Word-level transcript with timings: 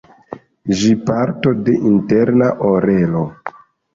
Ĝi 0.77 0.87
parto 1.09 1.51
de 1.67 1.75
interna 1.89 2.49
orelo. 2.71 3.21